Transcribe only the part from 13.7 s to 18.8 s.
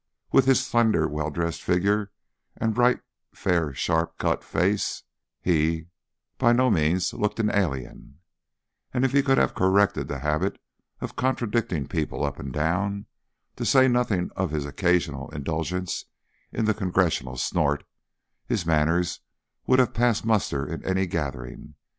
nothing of his occasional indulgence in the Congressional snort his